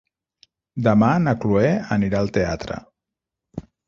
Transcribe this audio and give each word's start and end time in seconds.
Demà 0.85 1.09
na 1.25 1.35
Chloé 1.43 1.67
anirà 1.97 2.21
al 2.21 2.31
teatre. 2.39 2.79